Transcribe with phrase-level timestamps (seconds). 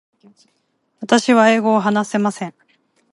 [1.01, 2.55] 私は英語を話せません。